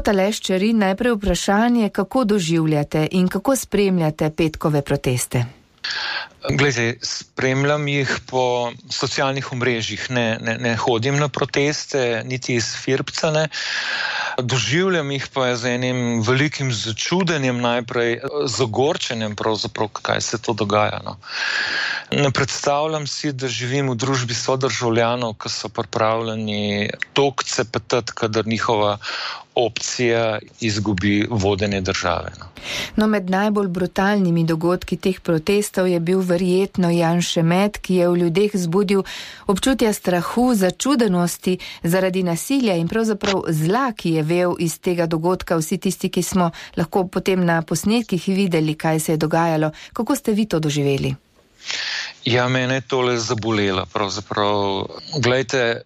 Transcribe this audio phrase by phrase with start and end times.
[0.00, 5.44] Gospod Aleš Čeri, najprej vprašanje, kako doživljate in kako spremljate petkove proteste?
[6.50, 13.48] Glede, spremljam jih po socialnih omrežjih, ne, ne, ne hodim na proteste, niti iz Firbcane.
[14.38, 19.36] Doživljam jih pa z enim velikim začudenjem, najprej z ogorčenjem,
[20.02, 21.02] kaj se to dogaja.
[21.04, 21.18] No.
[22.12, 28.96] Ne predstavljam si, da živim v družbi sodržavljanov, ki so pripravljeni tokce petati, kadar njihova
[29.66, 32.30] opcija izgubi vodenje države.
[32.38, 32.50] No.
[32.96, 38.18] No, med najbolj brutalnimi dogodki teh protestov je bil verjetno Jan Šemet, ki je v
[38.24, 39.02] ljudeh zbudil
[39.46, 45.56] občutja strahu, začudenosti zaradi nasilja in pravzaprav zla, ki je vel iz tega dogodka.
[45.56, 49.72] Vsi tisti, ki smo lahko potem na posnetkih videli, kaj se je dogajalo.
[49.92, 51.14] Kako ste vi to doživeli?
[52.24, 53.86] Ja, mene je tole zabolelo.
[53.92, 54.86] Pravzaprav,
[55.22, 55.82] gledajte.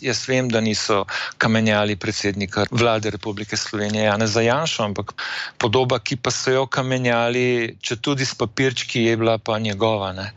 [0.00, 1.04] Jaz vem, da niso
[1.38, 5.14] kamenjali predsednika vlade Republike Slovenije, Jana Zajanša, ampak
[5.58, 10.12] podoba, ki pa so jo kamenjali, če tudi s papirčki, je bila pa njegova.
[10.12, 10.30] Ne.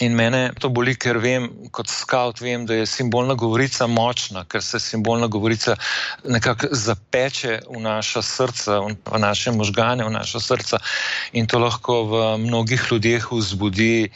[0.00, 4.62] In mene to boli, ker vem, kot scout, vem, da je simbolna govorica močna, ker
[4.62, 5.76] se simbolna govorica
[6.24, 10.80] nekako zapeče v naša srca, v naše možgane, v naša srca
[11.32, 14.08] in to lahko v mnogih ljudeh vzbudi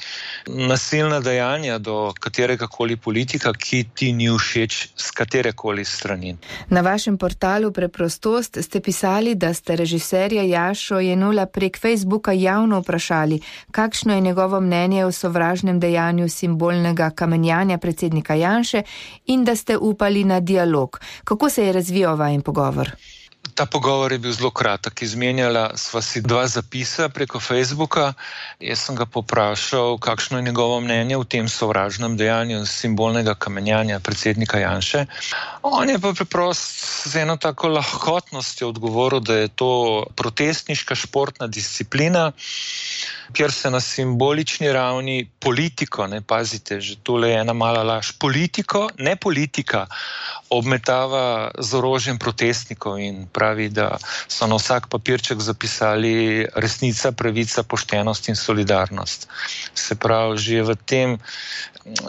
[0.47, 6.37] nasilna dejanja do katerega koli politika, ki ti ni všeč z katere koli strani.
[6.69, 13.41] Na vašem portalu Preprostost ste pisali, da ste režiserja Jašo Jenula prek Facebooka javno vprašali,
[13.71, 18.83] kakšno je njegovo mnenje o sovražnem današnjem dejanju simbolnega kamenjanja predsednika Janše
[19.27, 21.01] in da ste upali na dialog.
[21.25, 22.91] Kako se je razvijal vajen pogovor?
[23.55, 25.03] Ta pogovor je bil zelo kratek.
[25.03, 28.13] Izmenjala sva si dva zapisa preko Facebooka.
[28.61, 34.59] Jaz sem ga poprašal, kakšno je njegovo mnenje o tem sovražnem dejanju simbolnega kamenjanja predsednika
[34.59, 35.07] Janše.
[35.63, 39.71] On je pa preprosto z eno tako lahkotnostjo odgovoril, da je to
[40.17, 42.33] protestniška športna disciplina
[43.33, 48.89] kjer se na simbolični ravni politiko, ne pazite, že tole je ena mala laž, politiko,
[48.99, 49.87] ne politika,
[50.51, 58.29] obmetava z orožjem protestnikov in pravi, da so na vsak papirček zapisali resnica, pravica, poštenost
[58.29, 59.29] in solidarnost.
[59.75, 61.09] Se pravi, že v tem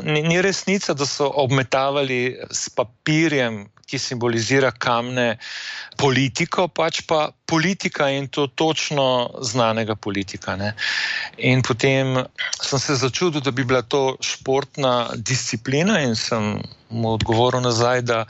[0.01, 5.35] ni, ni resnica, da so obmetavali s papirjem ki simbolizira kamne,
[5.99, 10.55] politiko, pač pa politika in to točno znanega politika.
[10.55, 10.73] Ne.
[11.37, 12.23] In potem
[12.61, 16.55] sem se začudil, da bi bila to športna disciplina, in sem
[16.91, 18.25] mu odgovoril nazaj, da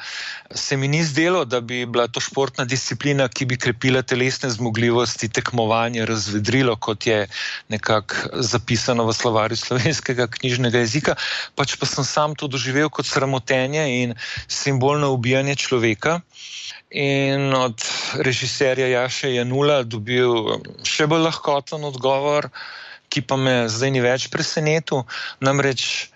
[0.54, 5.30] se mi ni zdelo, da bi bila to športna disciplina, ki bi krepila telesne zmogljivosti,
[5.30, 7.28] tekmovanje, razvedrilo, kot je
[7.70, 11.16] nekako zapisano v slovarju slovenskega knjižnega jezika.
[11.56, 14.14] Pač pa sem sam to doživel kot sramotenje in
[14.48, 16.22] simbolno ubijanje življenje človeka.
[16.92, 17.80] In od
[18.20, 22.52] režiserja Jaša Janula dobil še bolj lahkoten odgovor,
[23.10, 25.06] ki pa me zdaj ni več presenetil.
[25.40, 26.12] Namreč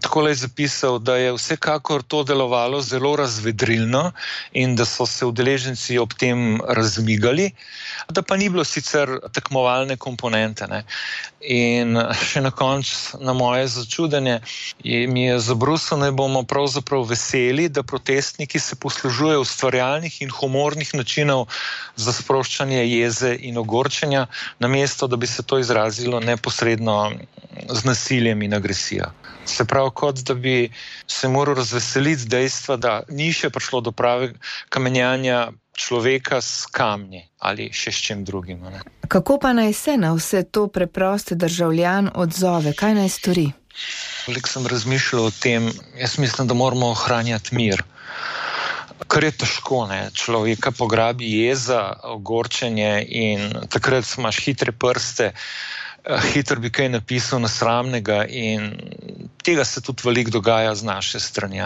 [0.00, 4.12] Tako je zapisal, da je vsekakor to delovalo zelo razvedrilno
[4.52, 7.50] in da so se udeleženci ob tem razmigali,
[8.08, 10.66] da pa ni bilo sicer tekmovalne komponente.
[10.66, 10.84] Ne.
[11.40, 14.40] In še na koncu, na moje začudenje,
[14.84, 20.94] je, mi je zabrusilo, da bomo pravzaprav veseli, da protestniki se poslužujejo ustvarjalnih in humornih
[20.94, 21.44] načinov
[21.96, 24.26] za sproščanje jeze in ogorčenja,
[24.58, 27.12] namesto da bi se to izrazilo neposredno
[27.68, 29.12] z nasiljem in agresijo.
[29.58, 30.70] Se pravi, kot da bi
[31.06, 34.38] se moral razveseliti dejstva, da ni še prišlo do pravega
[34.70, 38.62] kamenjanja človeka s kamni ali še s čim drugim.
[38.70, 38.84] Ne?
[39.10, 43.48] Kako pa naj se na vse to preproste državljan odzove, kaj naj stori?
[44.28, 47.82] Veliko sem razmišljal o tem, jaz mislim, da moramo ohranjati mir.
[49.10, 50.00] Kar je težko, ne?
[50.14, 51.82] človeka pograbi jeza,
[52.14, 55.32] ogorčenje in takrat imaš hitre prste.
[55.34, 55.87] Eh,
[56.32, 58.70] hitro bi kaj napisal nasramnega, in
[59.44, 61.56] tega se tudi veliko dogaja z naše strani.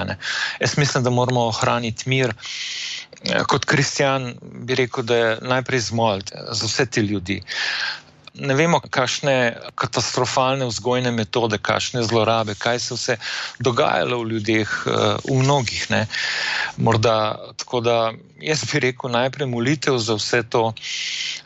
[0.60, 2.34] Jaz mislim, da moramo ohraniti mir.
[3.24, 7.42] Eh, kot kristjan bi rekel, da je najprej zmoliti za vse te ljudi
[8.34, 13.16] ne vemo, kakšne katastrofalne vzgojne metode, kakšne zlorabe, kaj se vse
[13.60, 15.90] dogajalo v ljudeh, eh, v mnogih.
[15.90, 16.06] Ne.
[16.76, 20.72] Morda tako da jaz bi rekel najprej molitev za vse to.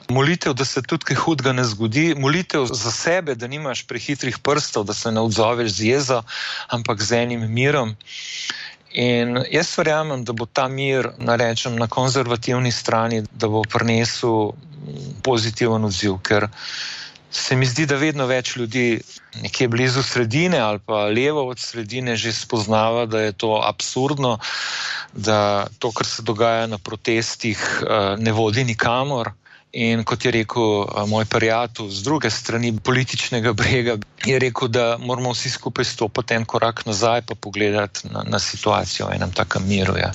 [0.09, 4.87] Molitev, da se tudi kaj hudega ne zgodi, molitev za sebe, da nimaš prehitrih prstov,
[4.87, 6.23] da se ne odzoveš z jezo,
[6.71, 7.97] ampak z enim mirom.
[8.97, 14.55] In jaz verjamem, da bo ta mir, rečem, na konzervativni strani, da bo prinesel
[15.23, 16.49] pozitiven odziv, ker
[17.31, 19.01] se mi zdi, da vedno več ljudi
[19.43, 24.39] nekje blizu sredine ali pa levo od sredine že spoznava, da je to absurdno,
[25.13, 29.35] da to, kar se dogaja na protestih, eh, ne vodi nikamor.
[29.77, 34.97] In kot je rekel eh, moj prijatelj z druge strani političnega brega, je rekel, da
[34.99, 39.69] moramo vsi skupaj stopiti en korak nazaj in pogledati na, na situacijo v enem takem
[39.69, 39.97] miru.
[39.97, 40.13] Ja.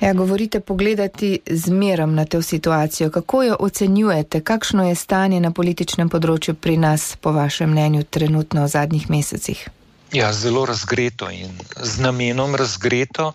[0.00, 3.10] Ja, govorite, pogledati zmerom na to situacijo.
[3.10, 4.40] Kako jo ocenjujete?
[4.40, 9.68] Kakšno je stanje na političnem področju pri nas, po vašem mnenju, trenutno v zadnjih mesecih?
[10.12, 13.32] Ja, zelo razgreto in z namenom razgreto.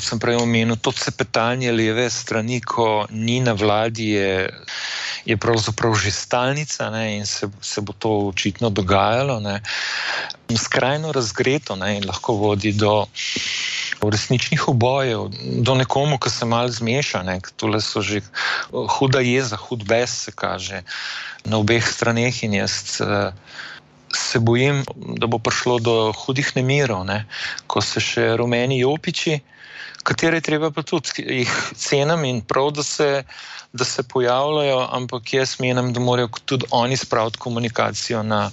[0.00, 4.48] Sem prej omenil to cepetanje leve strani, ko ni na vladi, je,
[5.28, 9.40] je pravzaprav že stalnica ne, in se, se bo to očitno dogajalo.
[9.40, 9.60] Ne.
[10.48, 13.04] Skrajno razgreto ne, in lahko vodi do
[14.00, 15.28] resničnih obojev,
[15.60, 17.20] do nekomu, ki se mal zmeša.
[17.22, 17.36] Ne.
[17.56, 18.24] Tole so že
[18.72, 20.82] huda jeza, hud bes se kaže
[21.44, 22.96] na obeh straneh in jaz.
[23.04, 23.36] Uh,
[24.16, 27.24] se bojim, da bo prišlo do hudih nemirov, ne?
[27.66, 29.40] ko se še rumeni jopiči,
[30.02, 33.24] katere treba pa tudi jih cenim in prav, da se,
[33.72, 38.50] da se pojavljajo, ampak jaz menim, da morajo tudi oni spraviti komunikacijo na,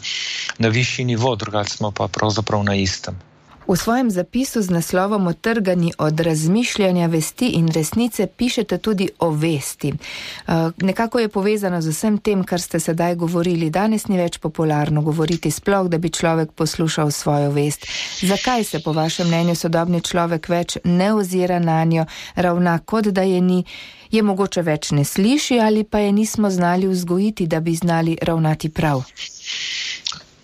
[0.57, 3.28] na višji nivo, drugače smo pa pravzaprav na istem.
[3.69, 9.93] V svojem zapisu z naslovom Otrgani od razmišljanja vesti in resnice pišete tudi o vesti.
[9.93, 13.69] Uh, nekako je povezano z vsem tem, kar ste sedaj govorili.
[13.69, 17.85] Danes ni več popularno govoriti sploh, da bi človek poslušal svojo vest.
[18.25, 22.05] Zakaj se po vašem mnenju sodobni človek več ne ozira na njo,
[22.35, 23.63] ravna kot da je ni?
[24.09, 28.69] Je mogoče več ne sliši ali pa je nismo znali vzgojiti, da bi znali ravnati
[28.69, 29.05] prav?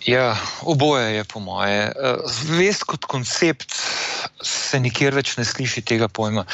[0.06, 1.90] Ja, oboje je po moje.
[1.90, 2.16] Eh,
[2.54, 3.74] vest kot koncept
[4.42, 6.44] se nikjer več ne sliši tega pojma.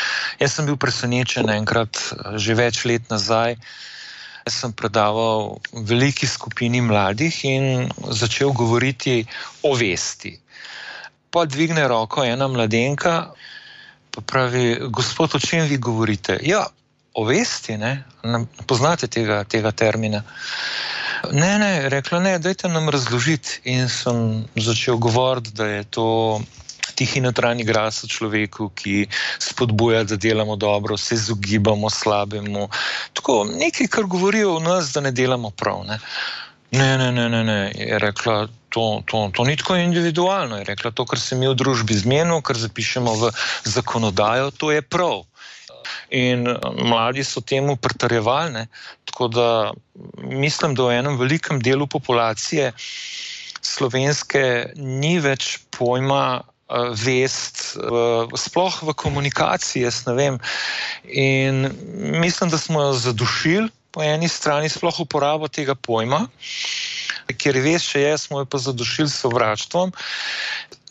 [0.40, 3.58] Jaz sem bil presenečen enkrat, eh, že več let nazaj.
[4.46, 9.26] Jaz sem predaval veliki skupini mladih in začel govoriti
[9.62, 10.32] o vesti.
[11.30, 13.34] Pa dvigne roko ena mladenka
[14.16, 16.40] in pravi: Gospod, o čem vi govorite?
[16.40, 16.64] Ja,
[17.12, 20.24] o vesti, ne, ne poznate tega, tega termina.
[21.30, 23.60] Ne, ne, rekla ne, dajte nam razložiti.
[23.64, 26.40] In sem začel govoriti, da je to
[26.94, 29.06] tihi notranji glas v človeku, ki
[29.38, 32.68] spodbuja, da delamo dobro, se izogibamo slabemu.
[33.12, 35.84] Tako nekaj, kar govorijo o nas, da ne delamo prav.
[35.86, 35.98] Ne,
[36.70, 37.72] ne, ne, ne, ne, ne.
[37.74, 38.48] je rekla.
[38.72, 40.56] To, to, to ni tako individualno.
[40.56, 43.28] Je rekla, to, kar se mi v družbi zmenimo, kar zapišemo v
[43.68, 45.26] zakonodajo, to je prav.
[46.10, 46.48] In
[46.78, 48.66] mladi so temu pritrjevali,
[49.12, 49.72] Tako da
[50.16, 52.72] mislim, da v enem velikem delu populacije
[53.60, 56.42] slovenske ni več pojma.
[56.96, 57.74] Vest,
[58.40, 60.38] sploh v komunikaciji, jaz ne vem.
[61.04, 61.68] In
[62.22, 66.22] mislim, da smo jo zadušili po eni strani, sploh uporabo tega pojma,
[67.36, 69.92] ker veš, če je, smo jo pa zadušili s sovraštvom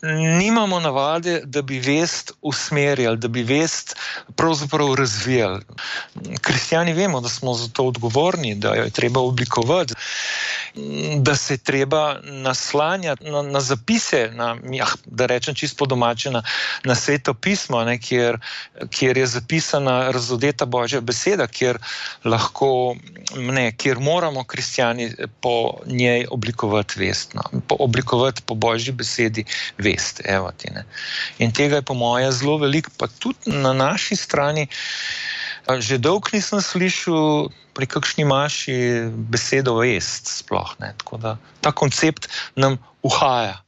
[0.02, 3.96] nimamo navade, da bi vest usmerjali, da bi vest
[4.36, 5.62] pravzaprav razvijali.
[6.42, 9.94] Kristijani vemo, da smo za to odgovorni, da jo je treba oblikovati,
[11.18, 16.44] da se treba naslanjati na, na zapise, na, ja, da rečem čisto domače, na,
[16.84, 18.40] na sveto pismo, ne, kjer,
[18.90, 21.78] kjer je zapisana razodeta Božja beseda, kjer
[22.26, 22.96] lahko,
[23.36, 29.46] ne, kjer moramo kristijani po njej oblikovati vest, no, po, oblikovati po Božji besedi
[29.78, 30.22] vest vest.
[30.58, 30.72] Ti,
[31.38, 34.68] in tega je po mojem zelo veliko, pa tudi na naši strani.
[35.70, 38.78] Že dolgo nisem slišal pri kakšni maši
[39.12, 40.28] besedo vest.
[40.42, 43.62] Sploh, Tako da ta koncept nam uhaja.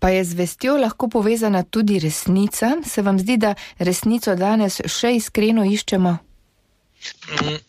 [0.00, 2.80] Pa je z vestjo lahko povezana tudi resnica?
[2.86, 6.29] Se vam zdi, da resnico danes še iskreno iščemo?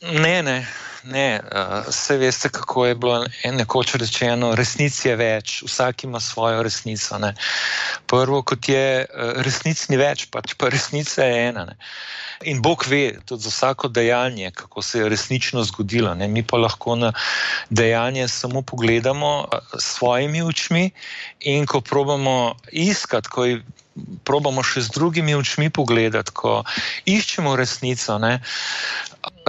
[0.02, 0.68] Ne, ne
[1.04, 1.42] ne,
[1.88, 7.18] vse uh, veste, kako je bilo nekoč rečeno, resnic je več, vsak ima svojo resnico.
[7.18, 7.34] Ne.
[8.08, 9.06] Prvo, kot je,
[9.46, 11.66] resnic ni več, pač pa resnica je ena.
[11.72, 11.78] Ne.
[12.50, 16.14] In Bog ve tudi za vsako dejanje, kako se je resnično zgodilo.
[16.16, 16.28] Ne.
[16.28, 17.14] Mi pa lahko na
[17.70, 19.48] dejanje samo pogledamo
[19.78, 20.90] s svojimi očmi,
[21.40, 23.46] in ko probamo iskati, ko
[24.24, 26.62] probamo še z drugimi očmi pogledati, ko
[27.06, 28.40] iščemo resnico, ne,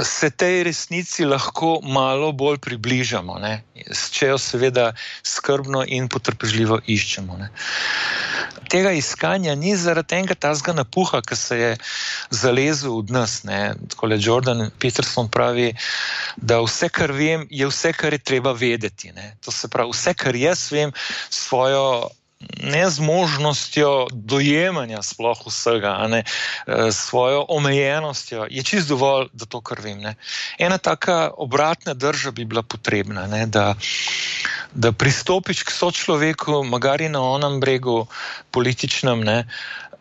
[0.02, 3.52] se tej resnici lahko malo bolj približamo, ne,
[3.86, 7.38] če jo seveda skrbno in potrpežljivo iščemo.
[7.38, 7.50] Ne.
[8.72, 11.72] Tega iskanja ni zaradi enega tazga napuha, ki se je
[12.34, 13.42] zalezel v nas.
[13.94, 15.72] Tako je Jordan Peterson pravi,
[16.36, 19.12] da vse, kar vem, je vse, kar je treba vedeti.
[19.12, 19.36] Ne.
[19.44, 20.92] To se pravi, vse, kar jaz vem,
[21.30, 22.08] svojo
[22.62, 26.24] nezmožnostjo dojemanja sploh vsega, ne,
[26.66, 30.00] s svojo omejenostjo, je čist dovolj, da to kar vem.
[30.00, 30.14] Ne.
[30.58, 33.74] Ena taka obratna drža bi bila potrebna, ne, da,
[34.72, 38.06] da pristopiš k sočloveku, magari na onem bregu
[38.50, 39.44] političnem, ne,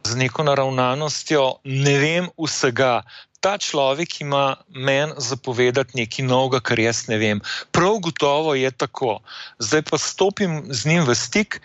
[0.03, 3.01] z neko naravnanostjo, ne vem vsega.
[3.41, 7.41] Ta človek ima meni zapovedati nekaj novega, kar jaz ne vem.
[7.73, 9.19] Prav gotovo je tako.
[9.57, 11.61] Zdaj pa stopim z njim v stik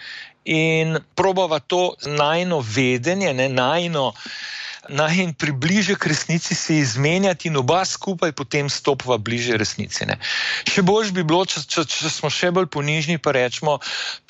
[0.46, 4.12] in probava to najno vedenje, ne, najno.
[4.88, 10.06] Naj in približe k resnici se izmenjati, in oba skupaj potem stopva bliže resnici.
[10.06, 10.14] Ne.
[10.70, 13.80] Še bolj bi bilo, če, če, če smo še bolj ponižni, pa rečemo,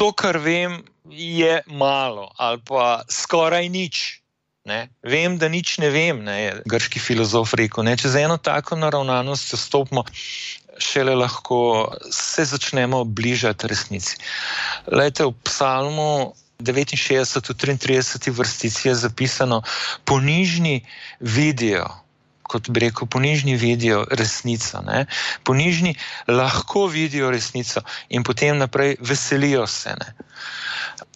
[0.00, 0.80] to, kar vem,
[1.12, 4.25] je malo ali pa skoraj nič.
[4.66, 4.88] Ne.
[5.06, 7.86] Vem, da nič ne vem, ne, je grški filozof rekel.
[7.86, 7.94] Ne.
[7.94, 10.02] Če za eno tako naravnanost stopimo,
[10.82, 11.58] šele lahko
[12.10, 14.18] se začnemo bližati resnici.
[14.90, 19.62] Lejte, v psalmu 69, 33 vrstici je zapisano,
[20.04, 20.82] ponižni
[21.20, 21.86] vidijo.
[22.42, 25.06] Kot bi rekel, ponižni vidijo resnico, ne?
[25.42, 25.94] ponižni
[26.28, 29.94] lahko vidijo resnico in potem naprej veselijo se.
[29.98, 30.14] Ne?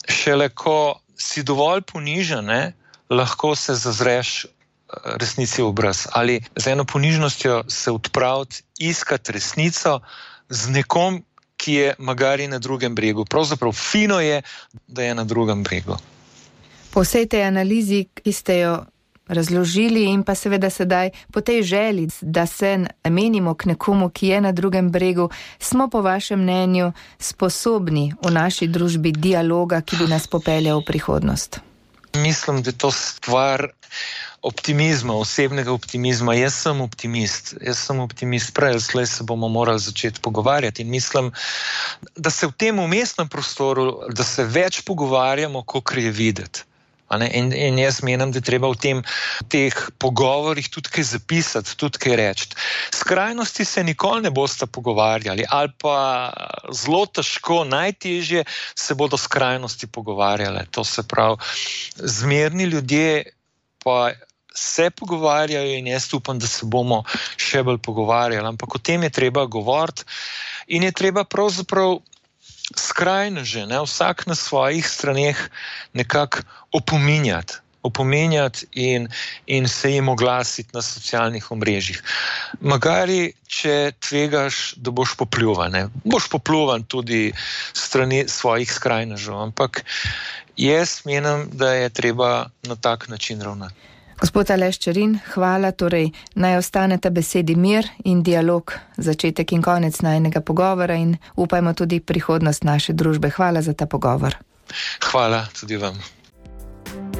[0.06, 2.72] Šele ko si dovolj ponižen, ne?
[3.10, 4.46] Lahko se zazreš
[5.04, 10.00] resnici v obraz ali z eno ponižnostjo se odpraviti, iskati resnico
[10.48, 11.22] z nekom,
[11.56, 13.24] ki je magari na drugem bregu.
[13.24, 14.42] Pravzaprav fino je,
[14.88, 15.96] da je na drugem bregu.
[16.90, 18.84] Po vsej tej analizi, ki ste jo
[19.28, 24.40] razložili, in pa seveda sedaj po tej želji, da se menimo k nekomu, ki je
[24.40, 30.26] na drugem bregu, smo po vašem mnenju sposobni v naši družbi dialoga, ki bi nas
[30.26, 31.69] popeljal v prihodnost.
[32.16, 33.68] Mislim, da je to stvar
[34.42, 36.34] optimizma, osebnega optimizma.
[36.34, 40.82] Jaz sem optimist, jaz sem optimist, prej ali se bomo morali začeti pogovarjati.
[40.82, 41.32] In mislim,
[42.16, 46.69] da se v tem umestnem prostoru, da se več pogovarjamo, kot je videti.
[47.10, 49.02] In, in jaz menim, da je treba v, tem,
[49.50, 52.46] teh pogovorih tudi kaj zapisati, tudi kaj reči.
[52.94, 56.30] Skrajnosti se nikoli ne boste pogovarjali, ali pa
[56.70, 58.44] zelo težko, najtežje
[58.78, 60.68] se bodo skrajnosti pogovarjale.
[60.70, 61.42] To se pravi,
[61.98, 63.24] zmerni ljudje
[63.82, 64.12] pa
[64.54, 67.02] se pogovarjajo in jaz upam, da se bomo
[67.36, 68.46] še bolj pogovarjali.
[68.46, 70.06] Ampak o tem je treba govoriti
[70.68, 71.98] in je treba pravzaprav
[72.76, 75.50] skrajno že, ne, vsak na svojih straneh
[75.92, 76.38] nekako
[76.72, 77.54] opominjati.
[77.82, 79.08] Opominjati in,
[79.46, 82.02] in se jim oglasiti na socialnih omrežjih.
[82.60, 85.86] Magari, če tvegaš, da boš popljuvan, ne?
[86.04, 87.32] boš popljuvan tudi
[87.72, 89.80] strani svojih skrajnežev, ampak
[90.60, 93.74] jaz menim, da je treba na tak način ravnati.
[94.20, 95.72] Gospod Aleščarin, hvala.
[95.72, 102.00] Torej, naj ostaneta besedi mir in dialog, začetek in konec najnega pogovora in upajmo tudi
[102.00, 103.30] prihodnost naše družbe.
[103.32, 104.36] Hvala za ta pogovor.
[105.10, 105.96] Hvala tudi vam.
[106.90, 107.16] thank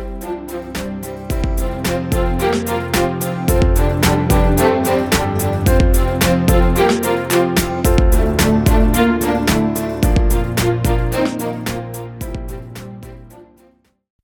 [2.15, 2.30] you